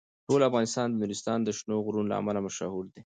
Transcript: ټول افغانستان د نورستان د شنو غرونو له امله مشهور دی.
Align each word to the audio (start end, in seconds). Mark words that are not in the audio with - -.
ټول 0.27 0.41
افغانستان 0.49 0.87
د 0.89 0.95
نورستان 1.01 1.39
د 1.43 1.49
شنو 1.57 1.75
غرونو 1.85 2.09
له 2.11 2.15
امله 2.21 2.39
مشهور 2.47 2.83
دی. 2.93 2.99